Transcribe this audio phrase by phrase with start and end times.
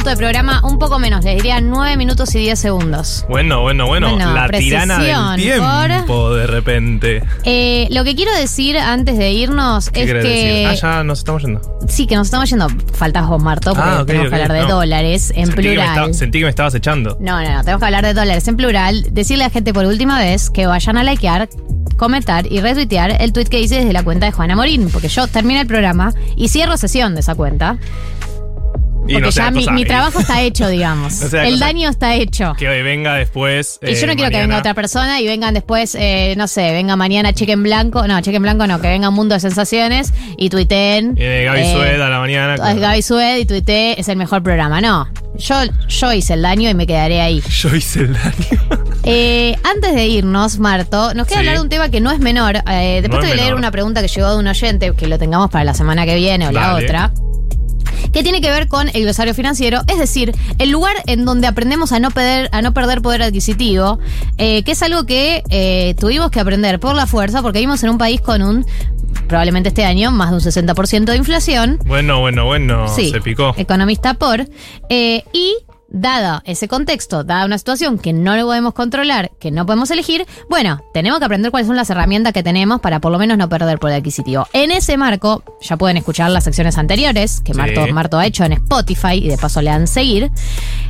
[0.00, 3.26] 10 minutos de programa, un poco menos, les diría 9 minutos y 10 segundos.
[3.28, 4.08] Bueno, bueno, bueno.
[4.10, 7.22] Bueno, la tirana del tiempo, de repente.
[7.44, 10.14] Eh, lo que quiero decir antes de irnos ¿Qué es que.
[10.14, 10.66] decir?
[10.68, 11.60] Ah, ya nos estamos yendo.
[11.86, 12.68] Sí, que nos estamos yendo.
[12.94, 14.68] Faltas vos, Marto, porque Ah, tenemos que hablar de no.
[14.76, 15.88] dólares en Sentí que me plural.
[15.88, 17.18] estaba- sentí que me estabas echando.
[17.20, 19.06] No, no, no, tenemos que hablar de dólares en plural.
[19.12, 21.50] Decirle a la gente por última vez que vayan a likear,
[21.98, 25.26] comentar y retuitear el tweet que hice desde la cuenta de Juana Morín, porque yo
[25.26, 27.76] termino el programa y cierro sesión de esa cuenta.
[29.12, 31.32] Porque no ya mi, trabajo está hecho, digamos.
[31.32, 32.54] No el daño está hecho.
[32.58, 33.78] Que hoy venga después.
[33.82, 36.72] Y yo eh, no quiero que venga otra persona y vengan después, eh, no sé,
[36.72, 38.06] venga mañana Cheque en Blanco.
[38.06, 41.14] No, Cheque en Blanco no, que venga Mundo de Sensaciones y tuiteen.
[41.18, 42.54] Eh, Gaby eh, Sued a la mañana.
[42.70, 44.80] es Gaby Sued y tuitee, es el mejor programa.
[44.80, 45.56] No, yo,
[45.88, 47.42] yo hice el daño y me quedaré ahí.
[47.48, 48.86] Yo hice el daño.
[49.04, 51.40] Eh, antes de irnos, Marto, nos queda Sí.
[51.40, 52.56] hablar de un tema que no es menor.
[52.70, 53.58] Eh, después No te voy a leer menor.
[53.58, 56.48] una pregunta que llegó de un oyente, que lo tengamos para la semana que viene
[56.48, 57.10] o la otra.
[58.12, 61.92] Que tiene que ver con el glosario financiero, es decir, el lugar en donde aprendemos
[61.92, 63.98] a no perder, a no perder poder adquisitivo,
[64.38, 67.90] eh, que es algo que eh, tuvimos que aprender por la fuerza, porque vivimos en
[67.90, 68.66] un país con un,
[69.28, 71.78] probablemente este año, más de un 60% de inflación.
[71.86, 72.88] Bueno, bueno, bueno.
[72.88, 73.54] Sí, Se picó.
[73.56, 74.46] economista por.
[74.88, 75.54] eh, y
[75.90, 80.26] dada ese contexto, dada una situación que no lo podemos controlar, que no podemos elegir,
[80.48, 83.48] bueno, tenemos que aprender cuáles son las herramientas que tenemos para por lo menos no
[83.48, 84.46] perder poder adquisitivo.
[84.52, 87.58] En ese marco, ya pueden escuchar las secciones anteriores que Sí.
[87.58, 90.30] Marto, Marto ha hecho en Spotify y de paso le dan seguir.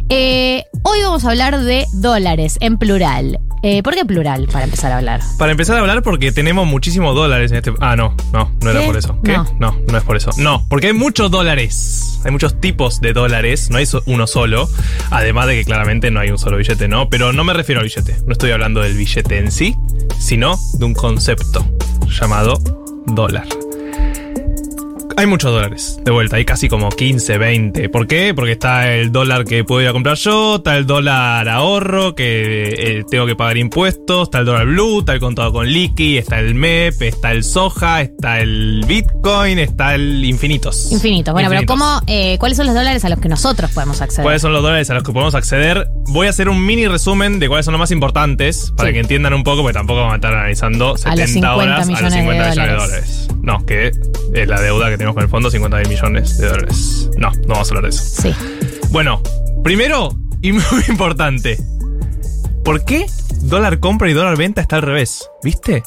[0.08, 3.40] Eh, hoy vamos a hablar de dólares en plural.
[3.62, 5.20] Eh, ¿Por qué plural para empezar a hablar?
[5.38, 7.72] Para empezar a hablar, porque tenemos muchísimos dólares en este.
[7.80, 8.86] Ah, no, no, no era ¿Qué?
[8.86, 9.18] por eso.
[9.22, 9.32] ¿Qué?
[9.32, 9.46] No.
[9.58, 9.76] No.
[9.86, 10.30] no, es por eso.
[10.38, 12.20] No, porque hay muchos dólares.
[12.24, 14.68] Hay muchos tipos de dólares, no hay uno solo.
[15.10, 17.08] Además de que claramente no hay un solo billete, ¿no?
[17.10, 18.16] Pero no me refiero al billete.
[18.26, 19.76] No estoy hablando del billete en sí,
[20.18, 21.66] sino de un concepto
[22.08, 22.58] llamado
[23.06, 23.46] dólar.
[25.20, 27.90] Hay muchos dólares, de vuelta, hay casi como 15, 20.
[27.90, 28.32] ¿Por qué?
[28.34, 32.70] Porque está el dólar que puedo ir a comprar yo, está el dólar ahorro que
[33.00, 36.38] eh, tengo que pagar impuestos, está el dólar blue, está el contado con liqui, está
[36.38, 40.90] el MEP, está el soja, está el Bitcoin, está el infinitos.
[40.90, 41.32] Infinito.
[41.34, 41.76] Bueno, Infinitos.
[41.76, 44.22] pero ¿cómo, eh, ¿cuáles son los dólares a los que nosotros podemos acceder?
[44.22, 45.86] ¿Cuáles son los dólares a los que podemos acceder?
[46.08, 48.94] Voy a hacer un mini resumen de cuáles son los más importantes para Sí.
[48.94, 51.86] que entiendan un poco, porque tampoco vamos a estar analizando 70 50 horas a los
[51.88, 53.26] millones 50 de millones de dólares.
[53.26, 53.26] dólares.
[53.42, 53.90] No, que
[54.34, 57.08] es la deuda que tenemos con el fondo, 50 mil millones de dólares.
[57.16, 58.22] No, no vamos a hablar de eso.
[58.22, 58.34] Sí.
[58.90, 59.22] Bueno,
[59.64, 61.58] primero y muy importante,
[62.64, 63.06] ¿por qué
[63.42, 65.28] dólar compra y dólar venta está al revés?
[65.42, 65.82] ¿Viste?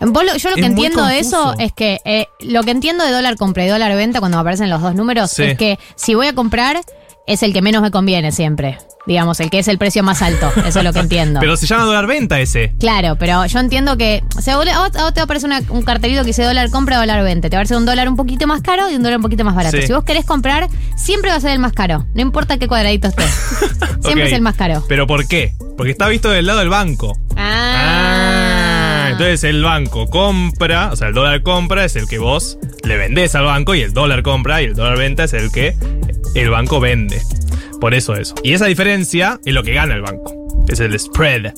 [0.00, 1.64] Vos lo- yo lo Es que muy entiendo de eso confuso.
[1.64, 4.68] es que eh, lo que entiendo de dólar compra y dólar venta cuando me aparecen
[4.68, 5.42] los dos números Sí.
[5.44, 6.80] es que si voy a comprar
[7.26, 8.78] es el que menos me conviene siempre.
[9.06, 10.50] Digamos, el que es el precio más alto.
[10.66, 11.38] Eso es lo que entiendo.
[11.40, 12.72] Pero se llama dólar venta ese.
[12.80, 14.22] Claro, pero yo entiendo que.
[14.36, 17.48] O sea, a vos, te aparece una- un cartelito que dice dólar compra, dólar venta.
[17.48, 19.44] Te va a aparecer un dólar un poquito más caro y un dólar un poquito
[19.44, 19.76] más barato.
[19.76, 19.86] Sí.
[19.86, 20.66] Si vos querés comprar,
[20.96, 22.04] siempre va a ser el más caro.
[22.14, 23.22] No importa qué cuadradito esté.
[24.02, 24.84] Siempre es el más caro.
[24.88, 25.52] ¿Pero por qué?
[25.76, 27.18] Porque está visto del lado del banco.
[27.36, 32.96] Ah, entonces el banco compra, o sea, el dólar compra es el que vos le
[32.96, 35.74] vendés al banco y el dólar compra y el dólar venta es el que
[36.34, 37.22] el banco vende.
[37.80, 38.34] Por eso eso.
[38.42, 40.32] Y esa diferencia es lo que gana el banco.
[40.68, 41.52] Es el spread.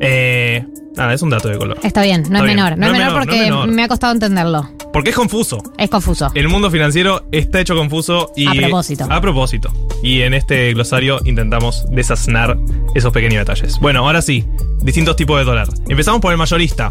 [0.00, 0.64] Eh,
[0.96, 1.78] nada, es un dato de color.
[1.82, 2.56] Está bien, no Está es bien.
[2.56, 2.78] menor.
[2.78, 3.68] No, es menor porque no es menor.
[3.68, 4.68] me ha costado entenderlo.
[4.92, 5.62] Porque es confuso.
[5.76, 6.30] Es confuso.
[6.34, 8.46] El mundo financiero está hecho confuso y.
[8.46, 9.06] A propósito.
[9.10, 9.70] A propósito.
[10.02, 12.56] Y en este glosario intentamos desaznar
[12.94, 13.78] esos pequeños detalles.
[13.80, 14.44] Bueno, ahora sí,
[14.80, 15.68] distintos tipos de dólar.
[15.88, 16.90] Empezamos por el mayorista,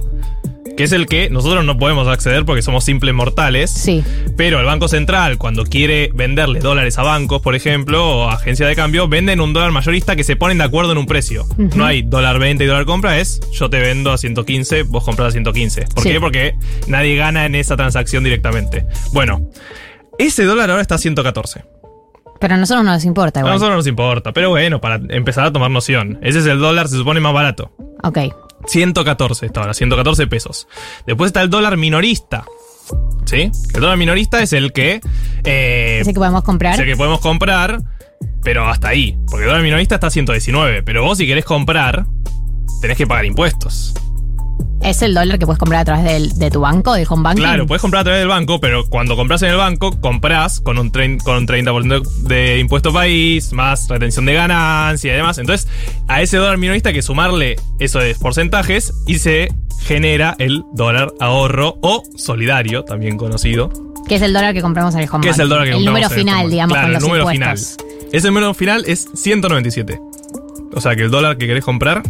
[0.77, 3.71] que es el que nosotros no podemos acceder porque somos simples mortales.
[3.71, 4.03] Sí.
[4.37, 8.67] Pero el Banco Central, cuando quiere venderle dólares a bancos, por ejemplo, o a agencia
[8.67, 11.45] de cambio, venden un dólar mayorista que se ponen de acuerdo en un precio.
[11.57, 15.29] No hay dólar venta y dólar compra, es yo te vendo a 115, vos compras
[15.29, 15.85] a 115.
[15.93, 16.09] ¿Por Sí.
[16.11, 16.19] qué?
[16.21, 16.55] Porque
[16.87, 18.85] nadie gana en esa transacción directamente.
[19.11, 19.49] Bueno,
[20.19, 21.63] ese dólar ahora está a 114.
[22.39, 23.53] Pero a nosotros no nos importa A igual.
[23.55, 26.19] nosotros no nos importa, pero bueno, para empezar a tomar noción.
[26.21, 27.71] Ese es el dólar, se supone más barato.
[28.03, 28.19] Ok.
[28.67, 30.67] 114 está ahora, 114 pesos.
[31.05, 32.45] Después está el dólar minorista.
[33.25, 33.51] ¿Sí?
[33.73, 35.01] El dólar minorista es el que.
[35.43, 36.75] eh, Ese que podemos comprar.
[36.75, 37.81] es el que podemos comprar,
[38.43, 39.17] pero hasta ahí.
[39.29, 40.83] Porque el dólar minorista está a 119.
[40.83, 42.05] Pero vos, si querés comprar,
[42.81, 43.93] tenés que pagar impuestos.
[44.81, 47.41] Es el dólar que puedes comprar a través del- de tu banco, del home banking.
[47.41, 50.77] Claro, puedes comprar a través del banco, pero cuando compras en el banco, compras con
[50.77, 55.39] un, trein- con un 30% de impuesto país, más retención de ganancia y demás.
[55.39, 55.67] Entonces,
[56.07, 59.49] a ese dólar minorista hay que sumarle esos porcentajes y se
[59.81, 63.69] genera el dólar ahorro o solidario, también conocido.
[64.07, 65.75] Que es el dólar que compramos en el home que es el dólar que El
[65.77, 67.57] compramos número en el final, digamos, Claro, con los el número final.
[68.13, 69.99] Ese número final es 197.
[70.73, 72.03] O sea que el dólar que querés comprar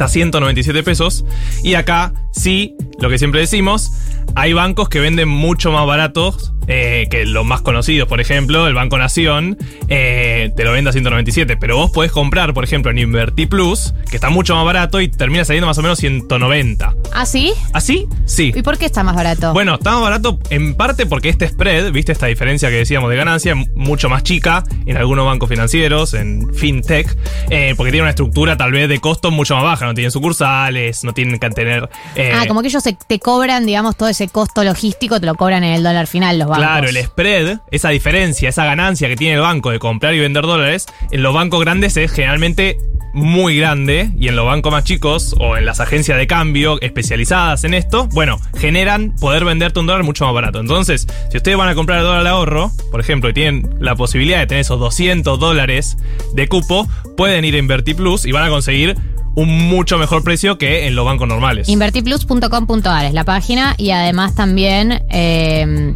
[0.00, 1.26] está a 197 pesos.
[1.62, 3.92] Y acá sí, lo que siempre decimos,
[4.34, 8.08] hay bancos que venden mucho más baratos eh, que los más conocidos.
[8.08, 9.58] Por ejemplo, el Banco Nación
[9.88, 11.56] eh, te lo vende a 197.
[11.56, 15.08] Pero vos podés comprar, por ejemplo, en Inverti Plus, que está mucho más barato y
[15.08, 16.94] termina saliendo más o menos 190.
[17.12, 17.52] ¿Ah, sí?
[17.72, 18.06] ¿Así?
[18.24, 18.52] Sí.
[18.54, 19.52] ¿Y por qué está más barato?
[19.52, 23.16] Bueno, está más barato en parte porque este spread, viste esta diferencia que decíamos de
[23.16, 27.16] ganancia, mucho más chica en algunos bancos financieros, en fintech,
[27.50, 31.04] eh, porque tiene una estructura tal vez de costos mucho más baja, no tienen sucursales,
[31.04, 31.88] no tienen que tener...
[32.14, 35.34] eh, ah, como que ellos se- te cobran, digamos, todo ese costo logístico, te lo
[35.34, 36.64] cobran en el dólar final los bancos.
[36.64, 40.42] Claro, el spread, esa diferencia, esa ganancia que tiene el banco de comprar y vender
[40.44, 42.78] dólares, en los bancos grandes es generalmente
[43.12, 47.64] muy grande y en los bancos más chicos o en las agencias de cambio especializadas
[47.64, 50.60] en esto, bueno, generan poder venderte un dólar mucho más barato.
[50.60, 53.96] Entonces, si ustedes van a comprar el dólar al ahorro, por ejemplo, y tienen la
[53.96, 55.96] posibilidad de tener esos 200 dólares
[56.34, 56.86] de cupo,
[57.16, 58.96] pueden ir a Inverti Plus y van a conseguir
[59.36, 61.68] un mucho mejor precio que en los bancos normales.
[61.68, 65.94] Invertiplus.com.ar es la página y además también eh,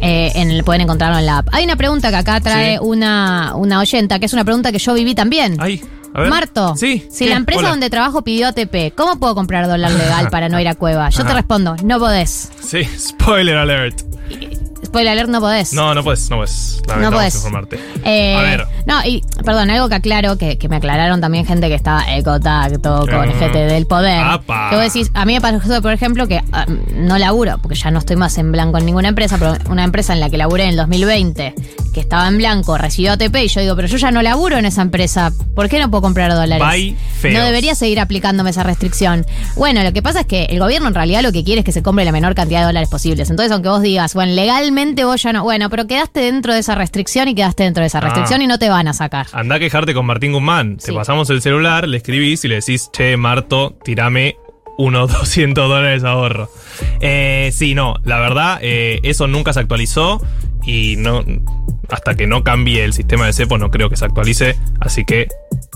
[0.00, 1.48] eh, en el- pueden encontrarlo en la app.
[1.52, 2.78] Hay una pregunta que acá trae Sí.
[2.82, 5.56] una, una oyenta, que es una pregunta que yo viví también.
[5.58, 5.82] Ay.
[6.14, 7.04] Marto, Sí.
[7.10, 7.30] si ¿qué?
[7.30, 7.70] la empresa Hola.
[7.70, 11.10] donde trabajo pidió ATP, ¿cómo puedo comprar dólar legal para no ir a cueva?
[11.10, 12.50] Yo te respondo, no podés.
[12.62, 14.00] Sí, spoiler alert.
[14.86, 15.72] Spoiler alert, no podés.
[15.74, 16.80] No, no puedes, no puedes.
[17.00, 17.34] No podés.
[17.34, 17.78] informarte.
[18.04, 18.66] Eh, A ver.
[18.86, 22.22] No, y perdón, algo que aclaro, que, que me aclararon también gente que estaba en
[22.24, 24.20] contacto con Eh, gente del poder.
[24.22, 24.70] apa.
[24.70, 27.90] Que vos decís, a mí me pasó, por ejemplo, que ah, no laburo, porque ya
[27.90, 30.64] no estoy más en blanco en ninguna empresa, pero una empresa en la que laburé
[30.64, 31.54] en el 2020,
[31.96, 34.66] que estaba en blanco, recibió ATP, y yo digo, pero yo ya no laburo en
[34.66, 36.62] esa empresa, ¿por qué no puedo comprar dólares?
[37.22, 37.32] Bye.
[37.32, 39.24] No debería seguir aplicándome esa restricción.
[39.56, 41.72] Bueno, lo que pasa es que el gobierno en realidad lo que quiere es que
[41.72, 43.30] se compre la menor cantidad de dólares posibles.
[43.30, 46.74] Entonces, aunque vos digas, bueno, legalmente vos ya no, bueno, pero quedaste dentro de esa
[46.74, 48.02] restricción y quedaste dentro de esa Ah.
[48.02, 49.26] restricción y no te van a sacar.
[49.32, 50.76] Andá a quejarte con Martín Guzmán.
[50.78, 50.88] Sí.
[50.88, 54.36] Te pasamos el celular, le escribís y le decís, che, Marto, tirame
[54.76, 56.50] unos 200 dólares ahorro.
[57.00, 60.20] Eh, sí, no, la verdad, eh, eso nunca se actualizó
[60.66, 61.24] y no
[61.88, 65.28] hasta que no cambie el sistema de cepo no creo que se actualice, así que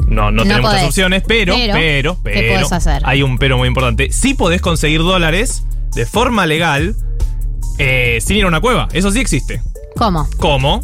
[0.06, 0.84] no, no, No tenemos podés.
[0.86, 2.68] opciones, pero, Pero, pero,
[3.04, 4.12] hay un pero muy importante.
[4.12, 5.64] Sí podés conseguir dólares
[5.94, 6.96] de forma legal
[7.78, 9.62] eh, sin ir a una cueva, eso sí existe.
[9.96, 10.28] ¿Cómo?
[10.38, 10.80] ¿Cómo?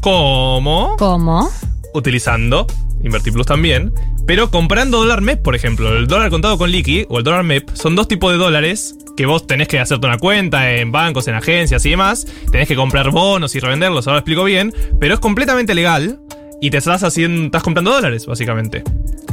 [0.00, 0.96] ¿Cómo?
[0.98, 1.50] ¿Cómo?
[1.94, 2.66] utilizando
[3.02, 3.92] InvertiPlus también,
[4.26, 5.96] pero comprando dólar MEP, por ejemplo.
[5.96, 9.26] El dólar contado con liqui o el dólar MEP son dos tipos de dólares que
[9.26, 12.24] vos tenés que hacerte una cuenta en bancos, en agencias y demás.
[12.52, 16.20] Tenés que comprar bonos y revenderlos, ahora lo explico bien, pero es completamente legal
[16.60, 18.84] y te estás haciendo, estás comprando dólares, básicamente.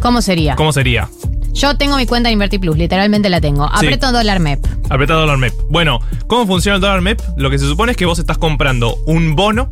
[0.02, 0.56] ¿Cómo sería?
[0.56, 1.08] ¿Cómo sería?
[1.54, 3.68] Yo tengo mi cuenta en InvertiPlus, literalmente la tengo.
[3.80, 3.86] Sí.
[3.86, 4.66] Aprieto dólar MEP.
[4.90, 5.54] Apretado dólar MEP.
[5.70, 7.22] Bueno, ¿cómo funciona el dólar MEP?
[7.38, 9.70] Lo que se supone es que vos estás comprando un bono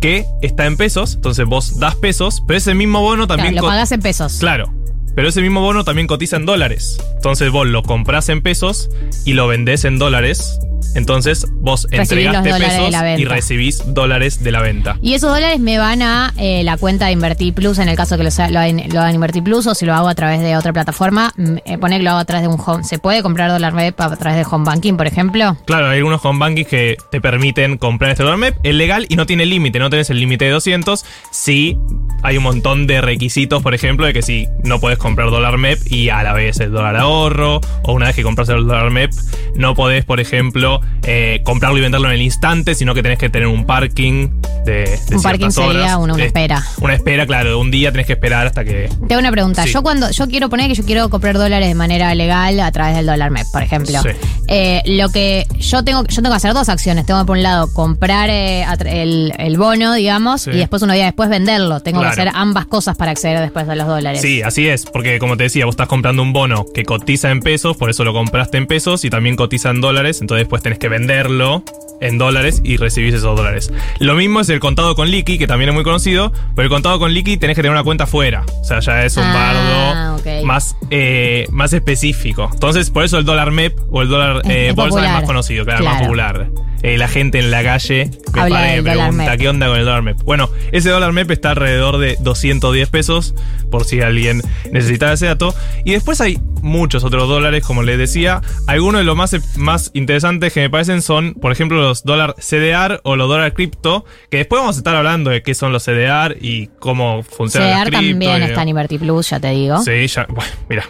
[0.00, 3.56] que está en pesos, entonces vos das pesos, pero ese mismo bono Claro, también...
[3.56, 4.38] lo co- pagás en pesos.
[4.40, 4.72] Claro.
[5.14, 6.98] Pero ese mismo bono también cotiza en dólares.
[7.16, 8.90] Entonces vos lo comprás en pesos
[9.24, 10.58] y lo vendés en dólares.
[10.94, 14.98] Entonces vos entregaste pesos y recibís dólares de la venta.
[15.02, 18.24] Y esos dólares me van a eh, la cuenta de InvertiPlus en el caso que
[18.24, 21.32] lo, lo hagan lo hagan InvertiPlus o si lo hago a través de otra plataforma.
[21.36, 22.84] mm, eh, pone que lo hago a través de un home.
[22.84, 25.56] ¿Se puede comprar dólar MEP a través de home banking, por ejemplo?
[25.66, 28.56] Claro, hay algunos home banking que te permiten comprar este dólar MEP.
[28.62, 29.78] Es legal y no tiene límite.
[29.78, 31.04] No tenés el límite de 200.
[31.30, 31.76] Sí,
[32.22, 35.80] hay un montón de requisitos, por ejemplo, de que si no podés comprar dólar MEP
[35.90, 39.12] y a la vez el dólar ahorro, o una vez que compras el dólar MEP,
[39.56, 43.28] no podés, por ejemplo, eh, comprarlo y venderlo en el instante, sino que tenés que
[43.28, 44.28] tener un parking
[44.64, 45.96] de, de Un parking sería horas.
[45.98, 46.62] una- una espera.
[46.80, 48.88] Una espera, claro, de un día tenés que esperar hasta que.
[49.08, 49.64] Tengo una pregunta.
[49.64, 49.72] Sí.
[49.72, 52.96] Yo cuando yo quiero poner que yo quiero comprar dólares de manera legal a través
[52.96, 54.00] del dólar MEP, por ejemplo.
[54.02, 54.08] Sí.
[54.48, 57.06] Eh, lo que yo tengo, yo tengo que hacer dos acciones.
[57.06, 60.50] Tengo que por un lado comprar eh, el, el bono, digamos, Sí.
[60.50, 61.80] y después unos días después venderlo.
[61.80, 62.14] Tengo Claro.
[62.14, 64.20] que hacer ambas cosas para acceder después a los dólares.
[64.20, 67.40] Sí, así es, porque como te decía, vos estás comprando un bono que cotiza en
[67.40, 70.80] pesos, por eso lo compraste en pesos y también cotiza en dólares, entonces después tenés
[70.80, 71.62] que venderlo
[72.00, 73.72] en dólares y recibís esos dólares.
[74.00, 76.98] Lo mismo es el contado con liqui, que también es muy conocido, pero el contado
[76.98, 80.44] con liqui tenés que tener una cuenta fuera, o sea, ya es un Ah, bardo
[80.44, 82.50] más, eh, más específico.
[82.52, 85.12] Entonces, por eso el dólar MEP o el dólar Es- eh, es bolsa es popular.
[85.12, 85.94] más conocido, claro, Claro.
[85.94, 86.48] más popular.
[86.86, 89.40] Eh, la gente en la calle me Habla para y del me dólar pregunta MEP.
[89.40, 90.22] qué onda con el dólar MEP.
[90.22, 93.34] Bueno, ese dólar MEP está alrededor de 210 pesos,
[93.70, 95.54] por si alguien necesita ese dato.
[95.86, 98.42] Y después hay muchos otros dólares, como les decía.
[98.66, 103.00] Algunos de los más, más interesantes que me parecen son, por ejemplo, los dólar CDR
[103.02, 106.36] o los dólar cripto, que después vamos a estar hablando de qué son los CDR
[106.38, 108.10] y cómo funcionan CDR las cripto.
[108.12, 109.78] también y- está en InvertiPlus, ya te digo.
[109.82, 110.84] Sí, ya, bueno, mira.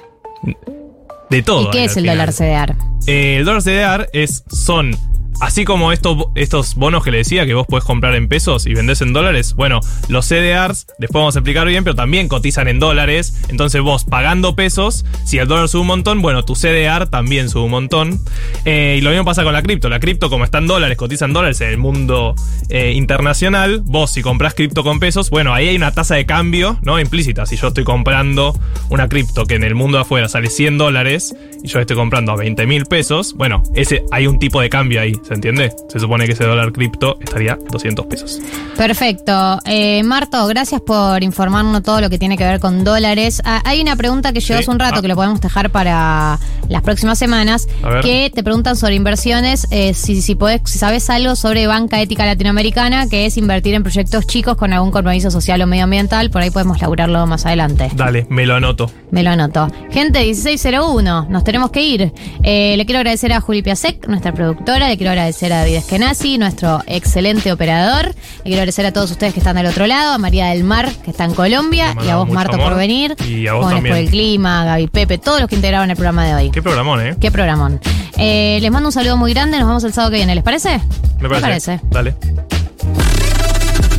[1.31, 1.69] De todo.
[1.69, 2.17] ¿Y qué es el final.
[2.19, 2.75] dólar CDR?
[3.07, 4.97] Eh, el dólar CDR es, son
[5.41, 8.75] así como estos, estos bonos que le decía que vos podés comprar en pesos y
[8.75, 12.79] vendés en dólares, bueno, los CDRs, después vamos a explicar bien, pero también cotizan en
[12.79, 13.43] dólares.
[13.49, 17.65] Entonces vos pagando pesos, si el dólar sube un montón, bueno, tu CDR también sube
[17.65, 18.21] un montón.
[18.65, 19.89] Eh, y lo mismo pasa con la cripto.
[19.89, 22.35] La cripto, como está en dólares, cotiza en dólares en el mundo
[22.69, 23.83] eh, internacional.
[23.85, 26.99] Vos, si compras cripto con pesos, bueno, ahí hay una tasa de cambio, ¿no?
[27.01, 27.47] Implícita.
[27.47, 31.35] Si yo estoy comprando una cripto que en el mundo de afuera sale 100 dólares
[31.63, 35.01] y yo estoy comprando a 20 mil pesos, bueno, ese, hay un tipo de cambio
[35.01, 35.73] ahí, ¿se entiende?
[35.89, 38.41] Se supone que ese dólar cripto estaría 200 pesos.
[38.77, 39.59] Perfecto.
[39.67, 43.41] Eh, Marto, gracias por informarnos todo lo que tiene que ver con dólares.
[43.45, 44.63] Ah, hay una pregunta que llegó Sí.
[44.65, 45.03] hace un rato Ah.
[45.03, 46.39] que lo podemos dejar para
[46.69, 47.67] las próximas semanas,
[48.03, 52.27] que te preguntan sobre inversiones, eh, si, si, podés, si sabes algo sobre banca ética
[52.27, 56.31] latinoamericana, que es invertir en proyectos chicos con algún compromiso social o medioambiental.
[56.31, 57.91] Por ahí podemos laburarlo más adelante.
[57.95, 58.91] Dale, me lo anoto.
[59.11, 59.69] Me lo anoto.
[59.91, 62.13] Gente, 1601, nos tenemos que ir.
[62.43, 64.89] Eh, le quiero agradecer a Juli Piasek, nuestra productora.
[64.89, 68.07] Le quiero agradecer a David Eskenazi, nuestro excelente operador.
[68.07, 70.91] Le quiero agradecer a todos ustedes que están del otro lado, a María del Mar,
[71.05, 72.69] que está en Colombia, y a vos, Marto, amor.
[72.71, 73.15] por venir.
[73.27, 73.95] Y a vos Jóvenes también.
[73.95, 76.51] por el clima, Gaby Pepe, todos los que integraron el programa de hoy.
[76.51, 77.17] Qué programón, ¿eh?
[77.21, 77.81] Qué programón.
[78.17, 79.59] Eh, les mando un saludo muy grande.
[79.59, 80.35] Nos vemos el sábado que viene.
[80.35, 80.81] ¿Les parece?
[81.21, 81.81] Me parece.
[81.91, 82.15] Dale.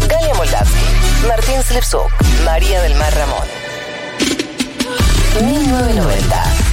[0.10, 2.10] Galia Moldavsky, Martín Slepsuk,
[2.46, 3.48] María del Mar Ramón.
[5.42, 6.65] 1990.